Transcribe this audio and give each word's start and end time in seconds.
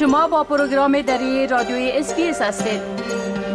شما 0.00 0.28
با 0.28 0.44
پروگرام 0.44 1.02
دری 1.02 1.46
رادیوی 1.46 1.90
SBS 1.94 2.42
هستید 2.42 2.80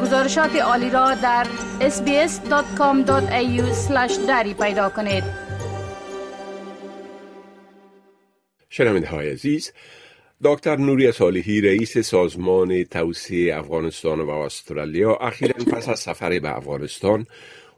گزارشات 0.02 0.56
عالی 0.56 0.90
را 0.90 1.13
در 1.15 1.47
sbs.com.au 1.79 3.12
دری 4.28 4.54
پیدا 4.54 4.89
کنید 4.89 5.23
شنونده 8.70 9.08
های 9.08 9.29
عزیز 9.29 9.71
دکتر 10.44 10.76
نوری 10.76 11.12
صالحی 11.12 11.62
رئیس 11.62 11.97
سازمان 11.97 12.84
توسعه 12.84 13.57
افغانستان 13.57 14.21
و 14.21 14.30
استرالیا 14.30 15.16
اخیرا 15.16 15.66
پس 15.71 15.89
از 15.89 15.99
سفر 15.99 16.39
به 16.39 16.57
افغانستان 16.57 17.25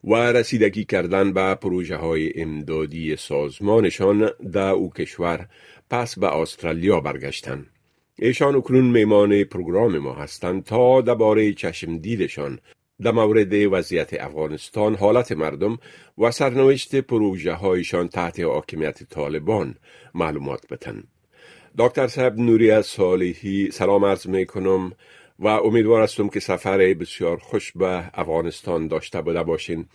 و 0.04 0.16
رسیدگی 0.16 0.86
کردن 0.86 1.34
به 1.34 1.56
پروژه 1.56 1.96
های 1.96 2.42
امدادی 2.42 3.16
سازمانشان 3.16 4.30
در 4.54 4.70
او 4.70 4.94
کشور 4.94 5.48
پس 5.90 6.20
به 6.20 6.36
استرالیا 6.36 7.00
برگشتند. 7.00 7.77
ایشان 8.20 8.56
اکنون 8.56 8.86
میمان 8.86 9.44
پروگرام 9.44 9.98
ما 9.98 10.14
هستند 10.14 10.64
تا 10.64 11.02
درباره 11.02 11.54
چشم 11.54 11.98
دیدشان 11.98 12.60
در 13.02 13.12
مورد 13.12 13.54
وضعیت 13.54 14.14
افغانستان 14.14 14.96
حالت 14.96 15.32
مردم 15.32 15.78
و 16.18 16.32
سرنوشت 16.32 16.96
پروژه 16.96 17.54
هایشان 17.54 18.08
تحت 18.08 18.40
حاکمیت 18.40 19.04
طالبان 19.04 19.76
معلومات 20.14 20.68
بتن. 20.68 21.04
دکتر 21.78 22.08
صاحب 22.08 22.40
نوری 22.40 22.82
صالحی 22.82 23.72
سلام 23.72 24.06
عرض 24.06 24.28
می 24.28 24.46
کنم 24.46 24.92
و 25.40 25.48
امیدوار 25.48 26.04
هستم 26.04 26.30
که 26.30 26.40
سفر 26.40 26.78
بسیار 26.78 27.38
خوش 27.38 27.72
به 27.72 28.04
افغانستان 28.14 28.88
داشته 28.88 29.22
بوده 29.22 29.44
باشین 29.44 29.86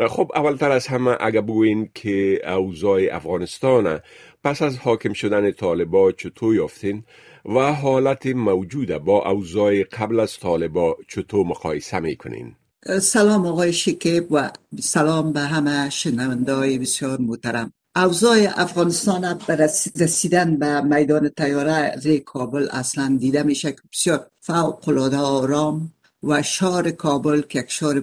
خب 0.00 0.30
اولتر 0.34 0.70
از 0.70 0.86
همه 0.86 1.16
اگه 1.20 1.40
بگوین 1.40 1.90
که 1.94 2.50
اوضاع 2.50 3.00
افغانستان 3.12 4.00
پس 4.44 4.62
از 4.62 4.78
حاکم 4.78 5.12
شدن 5.12 5.50
طالبا 5.50 6.12
چطور 6.12 6.54
یافتین 6.54 7.04
و 7.44 7.72
حالت 7.72 8.26
موجوده 8.26 8.98
با 8.98 9.30
اوضاع 9.30 9.82
قبل 9.82 10.20
از 10.20 10.38
طالبا 10.38 10.96
چطور 11.08 11.46
مقایسه 11.46 11.98
می‌کنین؟ 11.98 12.54
سلام 13.00 13.46
آقای 13.46 13.72
شکیب 13.72 14.26
و 14.30 14.50
سلام 14.80 15.32
به 15.32 15.40
همه 15.40 15.90
شنونده 15.90 16.78
بسیار 16.78 17.20
محترم. 17.20 17.72
اوضاع 17.96 18.38
افغانستان 18.56 19.38
به 19.46 19.56
رسیدن 20.00 20.58
به 20.58 20.80
میدان 20.80 21.28
تیاره 21.28 22.18
کابل 22.18 22.68
اصلا 22.70 23.16
دیده 23.20 23.42
میشه 23.42 23.72
که 23.72 23.78
بسیار 23.92 24.26
فوق 24.40 24.88
العاده 24.88 25.16
آرام 25.16 25.92
و 26.22 26.42
شهر 26.42 26.90
کابل 26.90 27.40
که 27.40 27.58
یک 27.58 27.70
شهر 27.70 28.02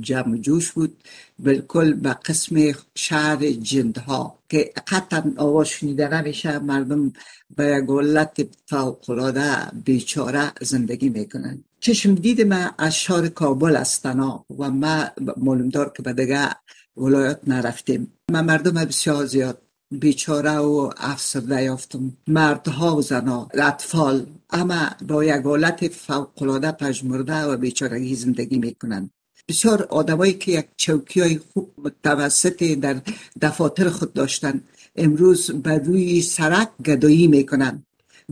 جمع 0.00 0.36
جوش 0.36 0.72
بود 0.72 0.96
بالکل 1.38 1.92
به 1.92 2.12
قسم 2.12 2.56
شهر 2.94 3.50
جندها 3.50 4.38
که 4.48 4.72
قطعا 4.86 5.32
آواز 5.36 5.68
شنیده 5.68 6.08
نمیشه 6.08 6.58
مردم 6.58 7.12
به 7.56 7.64
یک 7.64 7.90
حالت 7.90 8.46
فوق 8.66 9.10
العاده 9.10 9.56
بیچاره 9.84 10.52
زندگی 10.60 11.08
می‌کنن. 11.08 11.64
چشم 11.80 12.14
دید 12.14 12.40
من 12.40 12.70
از 12.78 12.94
شهر 12.94 13.28
کابل 13.28 13.76
استنا 13.76 14.44
و 14.58 14.70
ما 14.70 15.04
معلوم 15.36 15.68
دار 15.68 15.92
که 15.96 16.02
به 16.02 16.12
دیگه 16.12 16.48
ولایت 16.96 17.40
نرفتیم. 17.46 18.12
من 18.30 18.44
مردم 18.44 18.84
بسیار 18.84 19.26
زیاد 19.26 19.65
بیچاره 19.90 20.56
و 20.56 20.90
افسرده 20.96 21.62
یافتم 21.62 22.16
مردها 22.26 22.96
و 22.96 23.02
زنها 23.02 23.48
اطفال. 23.54 24.26
اما 24.50 24.90
با 25.08 25.24
یک 25.24 25.42
حالت 25.44 25.88
فوقلاده 25.88 26.72
پژمرده 26.72 27.42
و 27.42 27.56
بیچارگی 27.56 28.14
زندگی 28.14 28.58
می‌کنند 28.58 29.10
بسیار 29.48 29.82
آدمایی 29.82 30.32
که 30.32 30.52
یک 30.52 30.66
چوکی 30.76 31.20
های 31.20 31.40
خوب 31.52 31.70
متوسط 31.78 32.62
در 32.62 33.00
دفاتر 33.40 33.88
خود 33.88 34.12
داشتن 34.12 34.60
امروز 34.96 35.50
بر 35.50 35.78
روی 35.78 36.22
سرک 36.22 36.68
گدایی 36.84 37.26
می‌کنن. 37.26 37.82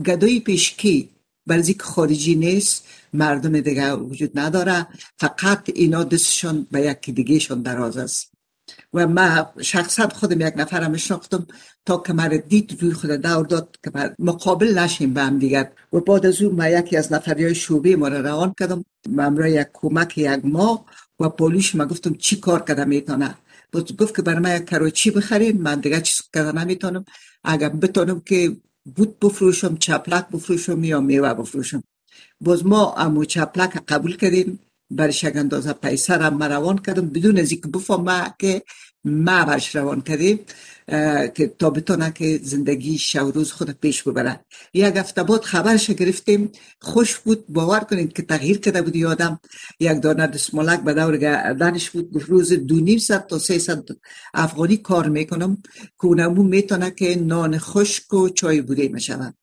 گدایی 0.05 0.39
پیشکی 0.39 1.09
برزی 1.47 1.75
خارجی 1.79 2.35
نیست 2.35 2.85
مردم 3.13 3.59
دیگه 3.59 3.93
وجود 3.93 4.39
نداره. 4.39 4.87
فقط 5.19 5.69
اینا 5.75 6.03
دستشان 6.03 6.67
به 6.71 6.81
یکی 6.81 7.11
دیگهشان 7.11 7.61
دراز 7.61 7.97
است. 7.97 8.34
و 8.93 9.07
ما 9.07 9.45
شخصا 9.61 10.09
خودم 10.09 10.41
یک 10.47 10.53
نفرم 10.57 10.97
شناختم 10.97 11.47
تا 11.85 11.97
که 11.97 12.13
مرا 12.13 12.37
دید 12.37 12.77
روی 12.81 12.93
خود 12.93 13.11
دور 13.11 13.45
داد 13.45 13.77
که 13.83 13.91
مقابل 14.19 14.79
نشیم 14.79 15.13
به 15.13 15.21
هم 15.21 15.39
دیگر. 15.39 15.71
و 15.93 15.99
بعد 15.99 16.25
از 16.25 16.41
اون 16.41 16.55
ما 16.55 16.67
یکی 16.67 16.97
از 16.97 17.13
نفریای 17.13 17.55
شعبه 17.55 17.95
ما 17.95 18.07
را 18.07 18.19
روان 18.19 18.55
کردم. 18.59 18.85
امرا 19.17 19.47
یک 19.47 19.67
کمک 19.73 20.17
یک 20.17 20.41
ما 20.43 20.85
و 21.19 21.29
پولیش 21.29 21.75
ما 21.75 21.85
گفتم 21.85 22.13
چی 22.13 22.39
کار 22.39 22.61
کده 22.63 22.85
می‌تونه؟ 22.85 23.35
بود 23.71 23.97
گفت 23.97 24.15
که 24.15 24.21
برای 24.21 24.39
ما 24.39 24.49
یک 24.49 24.65
کروچی 24.65 25.11
بخرین 25.11 25.61
من 25.61 25.79
دیگه 25.79 26.01
چیز 26.01 26.21
کده 26.33 26.51
نمی‌تونم. 26.51 27.05
اگر 27.43 27.69
بتونم 27.69 28.19
که 28.19 28.57
بود 28.95 29.19
بفروشم 29.19 29.77
چپلک 29.77 30.27
بفروشم 30.29 30.83
یا 30.83 30.99
میوه 31.01 31.33
بفروشم. 31.33 31.83
باز 32.41 32.65
ما 32.65 32.93
امو 32.93 33.25
چپلک 33.25 33.83
قبول 33.87 34.17
کردیم. 34.17 34.59
برش 34.89 35.23
یک 35.23 35.35
اندازه 35.35 35.73
پیسر 35.73 36.21
هم 36.21 36.43
روان 36.43 36.77
کردم. 36.77 37.09
بدون 37.09 37.39
از 37.39 37.51
اینکه 37.51 37.67
بفهمه 37.67 38.33
که 38.39 38.63
ما 39.03 39.45
برش 39.45 39.75
روان 39.75 40.01
کردیم. 40.01 40.39
که 41.35 41.53
تا 41.59 41.69
بتونه 41.69 42.11
که 42.11 42.39
زندگی 42.43 42.97
شو 42.97 43.31
روز 43.31 43.51
خود 43.51 43.71
پیش 43.71 44.03
ببره 44.03 44.45
یک 44.73 44.95
هفته 44.95 45.23
بعد 45.23 45.41
خبرش 45.41 45.91
گرفتیم 45.91 46.51
خوش 46.81 47.17
بود 47.17 47.45
باور 47.47 47.79
کنید 47.79 48.13
که 48.13 48.21
تغییر 48.21 48.57
کرده 48.59 48.81
بود 48.81 48.95
یادم 48.95 49.39
یک 49.79 50.01
دانه 50.01 50.27
دسمالک 50.27 50.79
به 50.79 50.93
دور 50.93 51.17
گردنش 51.17 51.89
بود 51.89 52.23
روز 52.27 52.53
دو 52.53 52.79
نیم 52.79 52.97
ست 52.97 53.27
تا 53.27 53.39
سه 53.39 53.57
ست 53.57 53.83
افغانی 54.33 54.77
کار 54.77 55.09
می‌کنم 55.09 55.57
که 56.01 56.05
اونمو 56.05 56.43
می‌تونه 56.43 56.91
که 56.91 57.15
نان 57.15 57.57
خشک 57.57 58.13
و 58.13 58.29
چای 58.29 58.61
بوده 58.61 58.87
می‌شود 58.87 59.35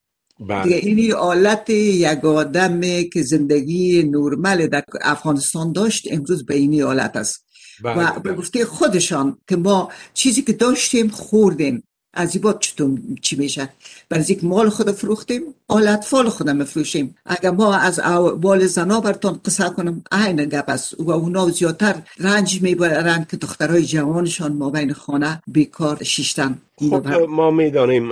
بله. 0.48 0.62
دیگه 0.62 0.76
اینی 0.76 1.10
حالت 1.10 1.70
یک 1.70 2.24
آدم 2.24 2.80
که 3.12 3.22
زندگی 3.22 4.02
نرمال 4.02 4.66
در 4.66 4.84
افغانستان 5.00 5.72
داشت 5.72 6.08
امروز 6.10 6.46
به 6.46 6.54
اینی 6.54 6.80
حالت 6.80 7.16
است 7.16 7.46
بله. 7.84 8.16
و 8.16 8.20
به 8.20 8.32
گفته 8.32 8.64
خودشان 8.64 9.38
که 9.48 9.56
ما 9.56 9.88
چیزی 10.14 10.42
که 10.42 10.52
داشتیم 10.52 11.08
خوردیم 11.08 11.82
از 12.14 12.36
این 12.36 12.54
چطور 12.60 12.98
چی 13.22 13.36
میشه؟ 13.36 13.68
برای 14.08 14.24
یک 14.28 14.44
مال 14.44 14.68
خود 14.68 14.90
فروختیم 14.90 15.42
آل 15.68 15.88
اطفال 15.88 16.28
خود 16.28 16.50
مفروشیم. 16.50 17.14
اگر 17.26 17.50
ما 17.50 17.74
از 17.74 18.00
بال 18.40 18.66
زنا 18.66 19.00
برتون 19.00 19.40
قصه 19.44 19.68
کنم 19.68 20.04
عین 20.12 20.44
گپ 20.44 20.64
است. 20.68 21.00
و 21.00 21.10
اونا 21.10 21.48
زیادتر 21.48 21.94
رنج 22.18 22.62
می‌برن 22.62 23.26
که 23.30 23.36
دخترهای 23.36 23.84
جوانشان 23.84 24.52
ما 24.52 24.70
بین 24.70 24.92
خانه 24.92 25.42
بیکار 25.46 26.02
شیشتن. 26.02 26.58
خب 26.90 27.06
ما 27.28 27.50
می‌دانیم 27.50 28.10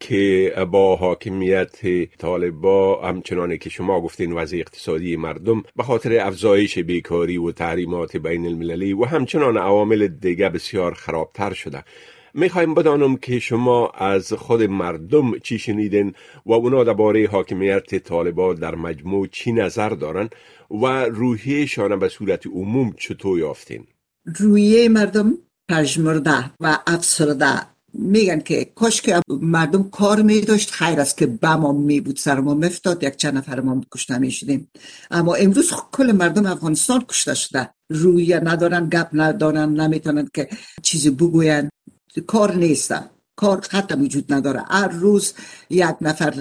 که 0.00 0.54
با 0.70 0.96
حاکمیت 0.96 1.76
طالبا 2.18 3.08
همچنانه 3.08 3.58
که 3.58 3.70
شما 3.70 4.00
گفتین 4.00 4.32
وضع 4.32 4.56
اقتصادی 4.56 5.16
مردم 5.16 5.62
به 5.76 5.82
خاطر 5.82 6.20
افزایش 6.20 6.78
بیکاری 6.78 7.36
و 7.36 7.52
تحریمات 7.52 8.16
بین 8.16 8.46
المللی 8.46 8.92
و 8.92 9.04
همچنان 9.04 9.56
عوامل 9.56 10.08
دیگه 10.08 10.48
بسیار 10.48 10.94
خرابتر 10.94 11.52
شده. 11.52 11.84
می‌خوایم 12.34 12.74
بدانم 12.74 13.16
که 13.16 13.38
شما 13.38 13.88
از 13.88 14.32
خود 14.32 14.62
مردم 14.62 15.38
چی 15.38 15.58
شنیدین 15.58 16.14
و 16.46 16.52
اونا 16.52 16.84
درباره 16.84 17.28
حاکمیت 17.28 17.94
طالبان 17.94 18.54
در 18.54 18.74
مجموع 18.74 19.26
چی 19.26 19.52
نظر 19.52 19.88
دارن 19.88 20.28
و 20.70 20.86
روحیشان 21.04 21.98
به 21.98 22.08
صورت 22.08 22.46
عموم 22.46 22.94
چطور 22.98 23.38
یافتین؟ 23.38 23.86
رویه 24.38 24.88
مردم 24.88 25.32
پژمرده 25.68 26.50
و 26.60 26.78
افسرده. 26.86 27.72
میگن 27.94 28.40
که 28.40 28.64
کاش 28.74 29.02
که 29.02 29.20
مردم 29.28 29.82
کار 29.82 30.22
می 30.22 30.40
داشت 30.40 30.70
خیر 30.70 31.00
است 31.00 31.18
که 31.18 31.26
بما 31.26 31.72
می 31.72 32.00
بود 32.00 32.16
سر 32.16 32.40
ما 32.40 32.54
مفتاد 32.54 33.02
یک 33.02 33.16
چند 33.16 33.36
نفر 33.36 33.60
ما 33.60 33.80
کشته 33.94 34.18
می 34.18 34.30
شدیم 34.30 34.70
اما 35.10 35.34
امروز 35.34 35.72
کل 35.92 36.12
مردم 36.12 36.46
افغانستان 36.46 37.04
کشته 37.08 37.34
شده. 37.34 37.70
روی 37.90 38.34
ندارن 38.34 38.88
گپ 38.88 39.08
ندارن 39.12 39.80
نمی‌تونن 39.80 40.28
که 40.34 40.48
چیزی 40.82 41.10
بگوین. 41.10 41.70
کار 42.20 42.54
نیستن. 42.54 43.10
کار 43.36 43.66
حتی 43.70 43.94
وجود 43.94 44.32
نداره. 44.32 44.62
هر 44.70 44.88
روز 44.88 45.34
یک 45.70 45.96
نفر 46.00 46.32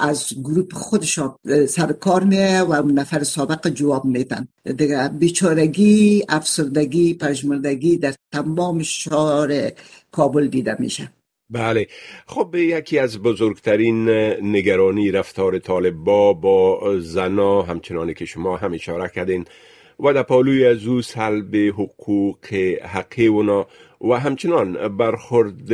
از 0.00 0.32
گروپ 0.44 0.72
خودشان 0.72 1.34
سر 1.68 1.92
کار 1.92 2.24
میه 2.24 2.62
و 2.62 2.72
اون 2.72 2.98
نفر 2.98 3.22
سابق 3.22 3.68
جواب 3.68 4.04
میدن. 4.04 4.48
دیگه 4.76 5.08
بیچارگی 5.08 6.24
افسردگی 6.28 7.14
پژمردگی 7.14 7.96
در 7.96 8.14
تمام 8.32 8.82
شهر 8.82 9.72
کابل 10.10 10.46
دیده 10.46 10.76
میشه. 10.78 11.12
بله. 11.50 11.86
خب 12.26 12.54
یکی 12.54 12.98
از 12.98 13.18
بزرگترین 13.18 14.08
نگرانی 14.42 15.10
رفتار 15.10 15.58
طالبا 15.58 16.32
با 16.32 16.80
زنا 17.00 17.62
همچنانی 17.62 18.14
که 18.14 18.24
شما 18.24 18.56
هم 18.56 18.72
اشاره 18.72 19.08
کردین 19.14 19.44
و 20.00 20.12
در 20.12 20.22
پالوی 20.22 20.66
از 20.66 20.86
او 20.86 21.02
سلب 21.02 21.56
حقوق 21.56 22.54
حقی 22.84 23.26
اونا. 23.26 23.66
و 24.02 24.14
همچنان 24.14 24.96
برخورد 24.96 25.72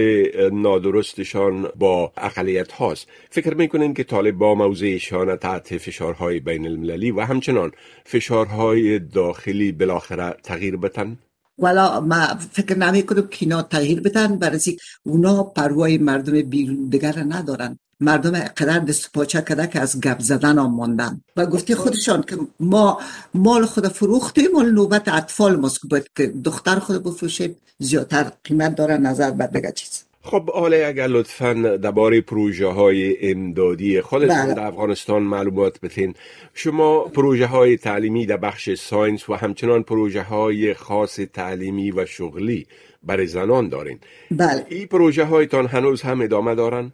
نادرستشان 0.53 1.69
با 1.77 2.13
اقلیت 2.17 2.73
هاست 2.73 3.09
فکر 3.31 3.55
می‌کنین 3.55 3.95
که 3.95 4.05
طالب 4.05 4.45
موضعشان 4.45 5.37
تحت 5.37 5.79
فشارهای 5.79 6.41
بین 6.41 6.67
المللی 6.67 7.11
و 7.11 7.21
همچنان 7.21 7.73
فشارهای 8.05 8.99
داخلی 8.99 9.73
بالاخره 9.73 10.37
تغییر 10.43 10.77
بتن؟ 10.77 11.19
والا 11.59 12.01
ما 12.01 12.27
فکر 12.53 12.79
نمی 12.79 13.03
کنم 13.03 13.27
که 13.27 13.37
اینا 13.41 13.63
تغییر 13.63 14.01
بدن 14.01 14.39
برای 14.39 14.77
اونا 15.03 15.43
پروای 15.43 15.99
مردم 15.99 16.43
بیرون 16.43 16.89
دیگر 16.89 17.15
ندارن 17.29 17.79
مردم 18.01 18.39
قدر 18.41 18.79
دست 18.79 19.13
پاچه 19.13 19.41
کده 19.41 19.67
که 19.67 19.81
از 19.81 20.01
گپ 20.01 20.21
زدن 20.21 20.59
هم 20.59 20.75
ماندن 20.75 21.21
و 21.37 21.47
گفته 21.47 21.75
خودشان 21.75 22.23
که 22.23 22.37
ما 22.61 23.01
مال 23.35 23.67
خود 23.67 23.89
فروختیم 23.89 24.51
مال 24.55 24.71
نوبت 24.71 25.09
اطفال 25.09 25.57
ماست 25.57 25.81
که 26.17 26.33
دختر 26.45 26.79
خود 26.79 27.05
بفروشیم 27.05 27.57
زیادتر 27.79 28.33
قیمت 28.45 28.75
داره 28.75 28.97
نظر 28.97 29.31
بر 29.31 29.47
دیگه 29.47 29.73
چیز. 29.73 30.05
خب 30.23 30.51
حالا 30.51 30.87
اگر 30.87 31.07
لطفا 31.07 31.53
درباره 31.83 32.21
پروژه 32.21 32.67
های 32.67 33.31
امدادی 33.31 34.01
خودتون 34.01 34.45
بله. 34.45 34.55
در 34.55 34.67
افغانستان 34.67 35.23
معلومات 35.23 35.81
بتین 35.81 36.15
شما 36.55 37.01
پروژه 37.01 37.47
های 37.47 37.77
تعلیمی 37.77 38.27
در 38.27 38.37
بخش 38.37 38.75
ساینس 38.75 39.29
و 39.29 39.35
همچنان 39.35 39.83
پروژه 39.83 40.23
های 40.23 40.75
خاص 40.75 41.21
تعلیمی 41.33 41.91
و 41.91 42.07
شغلی 42.07 42.67
برای 43.03 43.27
زنان 43.27 43.69
دارین. 43.69 43.99
بله. 44.31 44.67
این 44.69 44.87
پروژه 44.87 45.25
هایتان 45.25 45.67
هنوز 45.67 46.03
هم 46.03 46.21
ادامه 46.21 46.55
دارن؟ 46.55 46.93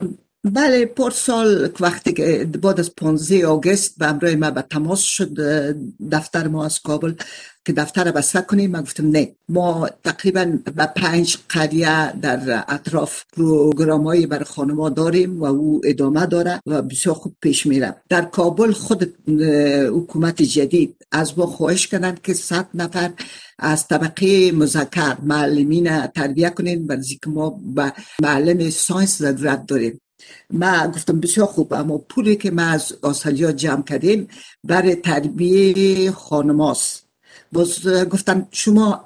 بله 0.53 0.85
پر 0.85 1.09
سال 1.11 1.69
وقتی 1.79 2.13
که 2.13 2.49
بعد 2.61 2.79
از 2.79 2.95
15 2.95 3.47
آگست 3.47 3.97
به 3.97 4.07
امرای 4.07 4.35
ما 4.35 4.51
به 4.51 4.61
تماس 4.61 5.01
شد 5.01 5.37
دفتر 6.11 6.47
ما 6.47 6.65
از 6.65 6.79
کابل 6.79 7.13
که 7.65 7.73
دفتر 7.73 8.11
بسته 8.11 8.41
کنیم 8.41 8.71
من 8.71 8.81
گفتم 8.81 9.09
نه 9.09 9.35
ما 9.49 9.89
تقریبا 10.03 10.57
به 10.75 10.85
پنج 10.95 11.37
قریه 11.49 12.11
در 12.11 12.63
اطراف 12.67 13.23
پروگرام 13.33 14.25
بر 14.25 14.43
خانما 14.43 14.89
داریم 14.89 15.41
و 15.41 15.45
او 15.45 15.81
ادامه 15.83 16.25
داره 16.25 16.61
و 16.65 16.81
بسیار 16.81 17.15
خوب 17.15 17.35
پیش 17.41 17.65
میره 17.65 17.95
در 18.09 18.21
کابل 18.21 18.71
خود 18.71 19.13
حکومت 19.89 20.41
جدید 20.41 20.95
از 21.11 21.39
ما 21.39 21.45
خواهش 21.45 21.87
کردن 21.87 22.17
که 22.23 22.33
صد 22.33 22.67
نفر 22.73 23.11
از 23.59 23.87
طبقه 23.87 24.51
مذکر 24.51 25.17
معلمین 25.23 26.07
تربیه 26.07 26.49
کنیم 26.49 26.87
برای 26.87 27.03
که 27.03 27.29
ما 27.29 27.59
به 27.75 27.93
معلم 28.21 28.69
ساینس 28.69 29.17
ضرورت 29.17 29.65
داریم 29.65 30.01
ما 30.49 30.87
گفتم 30.87 31.19
بسیار 31.19 31.47
خوب 31.47 31.73
اما 31.73 31.97
پولی 31.97 32.35
که 32.35 32.51
ما 32.51 32.61
از 32.61 32.93
آسترالیا 33.01 33.51
جمع 33.51 33.83
کردیم 33.83 34.27
برای 34.63 34.95
تربیه 34.95 36.11
خانماست 36.11 37.05
باز 37.51 37.87
گفتن 37.87 38.47
شما 38.51 39.05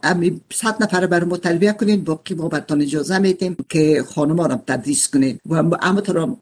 صد 0.54 0.84
نفر 0.84 1.08
برای 1.08 1.26
ما 1.26 1.38
تربیه 1.38 1.74
کنین 1.74 2.04
باقی 2.04 2.36
ما 2.36 2.48
برتان 2.48 2.82
اجازه 2.82 3.18
میتیم 3.18 3.56
که 3.70 4.04
خانما 4.16 4.46
را 4.46 4.56
تدریس 4.68 5.10
کنین. 5.10 5.40
و 5.46 5.78
اما 5.82 6.02
تو 6.02 6.38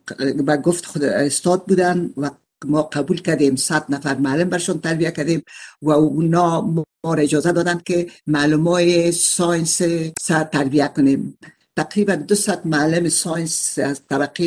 با 0.45 0.57
گفت 0.57 0.85
خود 0.85 1.03
استاد 1.03 1.65
بودن 1.65 2.13
و 2.17 2.29
ما 2.65 2.81
قبول 2.81 3.21
کردیم 3.21 3.55
صد 3.55 3.85
نفر 3.89 4.15
معلم 4.15 4.49
برشون 4.49 4.79
تربیه 4.79 5.11
کردیم 5.11 5.43
و 5.81 5.89
اونا 5.91 6.61
ما 6.61 7.13
اجازه 7.17 7.51
دادن 7.51 7.81
که 7.85 8.07
معلمای 8.27 9.11
ساینس 9.11 9.81
سر 10.19 10.43
تربیه 10.43 10.87
کنیم. 10.87 11.37
تقریبا 11.77 12.15
200 12.15 12.65
معلم 12.65 13.09
ساینس 13.09 13.79
از 13.83 14.01
طبقه 14.09 14.43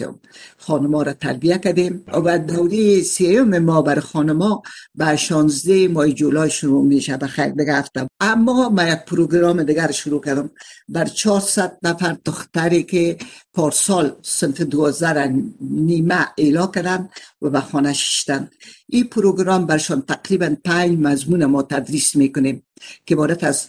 یا 0.00 0.14
خانما 0.58 1.02
را 1.02 1.12
تربیه 1.12 1.58
کردیم. 1.58 2.04
و 2.24 2.38
دوری 2.38 3.02
سیوم 3.02 3.58
ما 3.58 3.82
بر 3.82 4.00
خانما 4.00 4.62
به 4.94 5.16
16 5.16 5.88
ماه 5.88 6.10
جولای 6.10 6.50
شروع 6.50 6.84
میشه 6.84 7.16
به 7.16 7.26
خیر 7.26 7.48
دیگه 7.48 7.84
اما 8.20 8.68
ما 8.68 8.84
یک 8.84 8.98
پروگرام 9.06 9.62
دیگر 9.62 9.90
شروع 9.90 10.20
کردم. 10.20 10.50
بر 10.88 11.04
400 11.04 11.78
نفر 11.82 12.16
دختری 12.24 12.82
که 12.82 13.16
پارسال 13.54 14.16
صنف 14.22 14.60
دوازده 14.60 15.34
نیمه 15.60 16.26
ایلا 16.36 16.66
کردن 16.66 17.08
و 17.42 17.50
به 17.50 17.60
خانه 17.60 17.92
ششتن. 17.92 18.50
این 18.88 19.04
پروگرام 19.04 19.66
برشان 19.66 20.02
تقریبا 20.02 20.56
پنج 20.64 20.98
مضمون 20.98 21.44
ما 21.44 21.62
تدریس 21.62 22.16
می‌کنیم 22.16 22.62
که 23.06 23.16
عبارت 23.16 23.44
از 23.44 23.68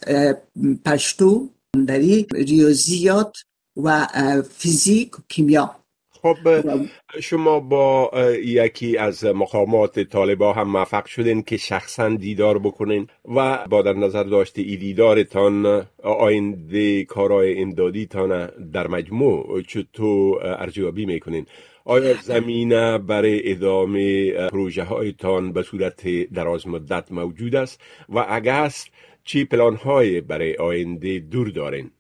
پشتو 0.86 1.53
داری 1.88 2.28
ریاضیات 2.32 3.38
و 3.84 4.08
فیزیک 4.50 5.20
و 5.20 5.22
کیمیا. 5.30 5.76
خب 6.10 6.38
شما 7.22 7.60
با 7.60 8.12
یکی 8.44 8.98
از 8.98 9.26
مقامات 9.26 10.00
طالبا 10.00 10.54
هم 10.54 10.70
موفق 10.70 11.06
شدین 11.06 11.44
که 11.44 11.58
شخصا 11.58 12.10
دیدار 12.10 12.60
بکنین 12.60 13.08
و 13.36 13.68
با 13.70 13.82
در 13.82 13.94
نظر 13.94 14.24
داشته 14.24 14.62
ای 14.62 14.78
دیدارتان 14.78 15.86
آینده 16.04 17.06
کارهای 17.06 17.62
امدادیتان 17.62 18.48
در 18.74 18.88
مجموع 18.88 19.62
چطور 19.62 20.48
ارزیابی 20.48 21.06
می‌کنین؟ 21.06 21.46
آیا 21.86 22.14
زمینه 22.22 22.98
برای 22.98 23.52
ادامه 23.52 24.32
پروژه 24.32 24.84
هایتان 24.84 25.54
به 25.54 25.64
صورت 25.64 26.08
دراز 26.34 26.68
مدت 26.68 27.12
موجود 27.12 27.56
است؟ 27.56 27.82
و 28.10 28.26
اگر 28.30 28.60
است 28.60 28.88
چی 29.26 29.46
پلان 29.46 29.76
های 29.76 30.22
برای 30.22 30.56
آینده 30.56 31.20
دور 31.20 31.50
دارین؟ 31.50 31.92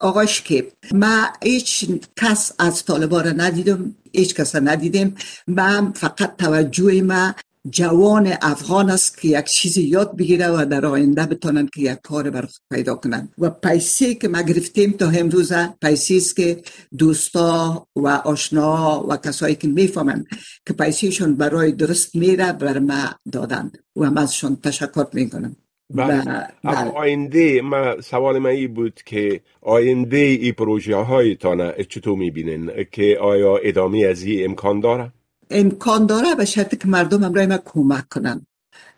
آقای 0.00 0.28
شکیب 0.28 0.64
ما 0.92 1.26
هیچ 1.42 1.86
کس 2.16 2.52
از 2.58 2.84
طالبا 2.84 3.20
را 3.20 3.30
ندیدم 3.30 3.94
هیچ 4.12 4.34
کس 4.34 4.54
را 4.54 4.60
ندیدیم. 4.60 5.14
من 5.46 5.92
فقط 5.92 6.36
توجه 6.36 7.02
ما 7.02 7.34
جوان 7.70 8.34
افغان 8.42 8.90
است 8.90 9.20
که 9.20 9.28
یک 9.28 9.44
چیزی 9.44 9.82
یاد 9.82 10.16
بگیره 10.16 10.48
و 10.48 10.66
در 10.66 10.86
آینده 10.86 11.26
بتونن 11.26 11.66
که 11.66 11.80
یک 11.80 11.98
کار 12.02 12.30
بر 12.30 12.48
پیدا 12.72 12.94
کنن. 12.94 13.28
و 13.38 13.50
پیسی 13.50 14.14
که 14.14 14.28
ما 14.28 14.42
گرفتیم 14.42 14.92
تا 14.92 15.08
امروز 15.10 15.52
پیسی 15.82 16.16
است 16.16 16.36
که 16.36 16.62
دوستا 16.98 17.86
و 17.96 18.08
آشنا 18.08 19.06
و 19.08 19.16
کسایی 19.16 19.54
که 19.54 19.68
می‌فهمن 19.68 20.24
که 20.66 20.72
پیسیشون 20.72 21.34
برای 21.34 21.72
درست 21.72 22.16
میره 22.16 22.52
بر 22.52 22.78
ما 22.78 23.10
دادن 23.32 23.72
و 23.96 24.10
من 24.10 24.22
ازشون 24.22 24.56
تشکر 24.56 25.06
می‌کنم. 25.12 25.56
بله. 25.90 26.48
بله. 26.64 26.90
آینده 26.90 27.62
ما 27.62 28.00
سوال 28.00 28.38
من 28.38 28.50
ای 28.50 28.66
بود 28.66 29.00
که 29.06 29.40
آینده 29.62 30.16
ای 30.16 30.52
پروژه 30.52 30.96
هایتان 30.96 31.72
چطور 31.88 32.18
می‌بینین 32.18 32.70
که 32.92 33.18
آیا 33.20 33.56
ادامه 33.56 33.98
از 33.98 34.22
این 34.22 34.44
امکان 34.44 34.80
داره؟ 34.80 35.12
امکان 35.50 36.06
داره 36.06 36.34
به 36.34 36.44
شرطی 36.44 36.76
که 36.76 36.88
مردم 36.88 37.24
امرای 37.24 37.46
ما 37.46 37.58
کمک 37.64 38.08
کنن 38.08 38.46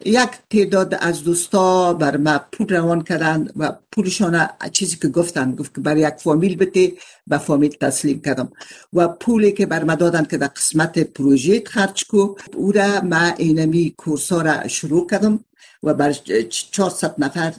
یک 0.05 0.31
تعداد 0.51 0.95
از 1.01 1.25
دوستا 1.25 1.95
بر 1.95 2.17
ما 2.17 2.41
پول 2.53 2.69
روان 2.69 3.03
کردن 3.03 3.49
و 3.57 3.73
پولشان 3.93 4.49
چیزی 4.73 4.97
که 4.97 5.09
گفتن 5.09 5.55
گفت 5.55 5.75
که 5.75 5.81
برای 5.81 6.01
یک 6.01 6.15
فامیل 6.15 6.57
بده 6.57 6.93
به 7.27 7.39
فامیل 7.39 7.71
تسلیم 7.71 8.21
کردم 8.21 8.53
و 8.93 9.09
پولی 9.09 9.53
که 9.53 9.67
بر 9.67 9.85
ما 9.85 9.95
دادن 9.95 10.25
که 10.25 10.37
در 10.37 10.47
قسمت 10.47 10.99
پروژه 10.99 11.63
خرج 11.67 12.07
کو 12.07 12.35
او 12.57 12.73
را 12.73 13.01
ما 13.01 13.33
اینمی 13.39 13.95
کورس 13.97 14.33
را 14.33 14.69
شروع 14.69 15.07
کردم 15.07 15.41
و 15.83 15.95
بر 15.95 16.13
400 16.13 17.15
نفر 17.19 17.55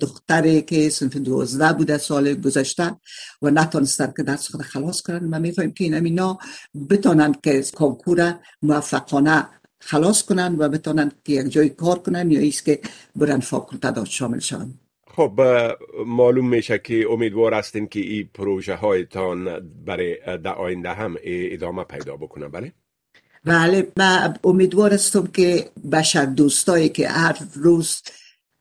دختری 0.00 0.62
که 0.62 0.88
صنف 0.88 1.16
دوازده 1.16 1.72
بوده 1.72 1.98
سال 1.98 2.34
گذشته 2.34 2.96
و 3.42 3.50
نتانستن 3.50 4.12
که 4.16 4.22
دست 4.22 4.50
خود 4.50 4.62
خلاص 4.62 5.02
کنن. 5.02 5.24
ما 5.24 5.38
می‌فهمیم 5.38 5.72
که 5.72 5.84
این 5.84 5.94
اینا 5.94 6.38
بتانن 6.90 7.34
که 7.42 7.62
کنکور 7.76 8.34
موفقانه 8.62 9.48
خلاص 9.80 10.22
کنن 10.22 10.56
و 10.58 10.68
بتانن 10.68 11.12
که 11.24 11.32
یک 11.32 11.48
جای 11.48 11.68
کار 11.68 11.98
کنن 11.98 12.30
یا 12.30 12.40
ایست 12.40 12.64
که 12.64 12.80
برن 13.16 13.40
فاکولته 13.40 13.98
ها 13.98 14.06
شامل 14.06 14.38
شون 14.38 14.74
خب 15.06 15.40
معلوم 16.06 16.48
میشه 16.48 16.78
که 16.78 17.06
امیدوار 17.10 17.54
هستین 17.54 17.86
که 17.86 18.00
این 18.00 18.30
پروژه 18.34 18.74
هایتان 18.74 19.60
برای 19.86 20.16
در 20.44 20.54
آینده 20.54 20.92
هم 20.92 21.16
ادامه 21.24 21.84
پیدا 21.84 22.16
بکنه 22.16 22.48
بله؟ 22.48 22.72
بله 23.44 23.92
من 23.96 24.34
امیدوار 24.44 24.94
هستم 24.94 25.26
که 25.26 25.70
بشر 25.92 26.24
دوستایی 26.24 26.88
که 26.88 27.08
هر 27.08 27.38
روز 27.54 28.02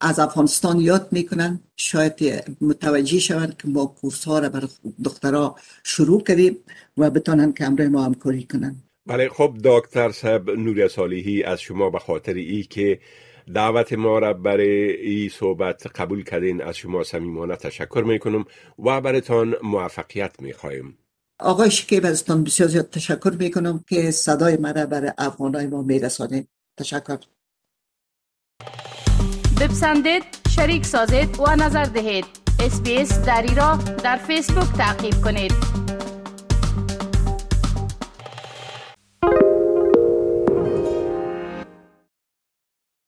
از 0.01 0.19
افغانستان 0.19 0.79
یاد 0.79 1.07
می‌کنن 1.11 1.59
شاید 1.77 2.43
متوجه 2.61 3.19
شوند 3.19 3.57
که 3.57 3.67
ما 3.67 3.85
کورس 3.85 4.25
ها 4.25 4.39
را 4.39 4.49
برای 4.49 4.67
دخترها 5.03 5.55
شروع 5.83 6.23
کردیم 6.23 6.57
و 6.97 7.09
بتانن 7.09 7.53
که 7.53 7.65
امروز 7.65 7.89
ما 7.89 8.03
همکاری 8.03 8.43
کنن. 8.43 8.75
بله 9.05 9.29
خب 9.29 9.57
دکتر 9.63 10.11
صاحب 10.11 10.49
نوری 10.49 10.87
صالحی 10.87 11.43
از 11.43 11.61
شما 11.61 11.89
به 11.89 11.99
خاطر 11.99 12.33
ای 12.33 12.63
که 12.63 12.99
دعوت 13.53 13.93
ما 13.93 14.19
را 14.19 14.33
برای 14.33 14.91
این 14.91 15.29
صحبت 15.29 15.87
قبول 15.87 16.23
کردین 16.23 16.61
از 16.61 16.77
شما 16.77 17.03
صمیمانه 17.03 17.55
تشکر 17.55 18.03
می‌کنم 18.07 18.45
و 18.79 19.01
برایتان 19.01 19.55
موفقیت 19.63 20.41
می‌خواهیم 20.41 20.97
آقای 21.39 21.71
شکیب 21.71 22.05
ازتان 22.05 22.43
بسیار 22.43 22.69
زیاد 22.69 22.89
تشکر 22.89 23.35
می‌کنم 23.39 23.83
که 23.89 24.11
صدای 24.11 24.57
مرا 24.57 24.85
برای 24.85 25.11
افغانای 25.17 25.67
ما 25.67 25.81
میرسانید. 25.81 26.49
تشکر. 26.77 27.17
بپسندید 29.61 30.23
شریک 30.49 30.85
سازید 30.85 31.39
و 31.39 31.55
نظر 31.55 31.83
دهید. 31.83 32.25
اسپیس 32.59 33.19
دری 33.19 33.55
را 33.55 33.75
در 34.03 34.17
فیسبوک 34.17 34.77
تعقیب 34.77 35.21
کنید. 35.23 35.86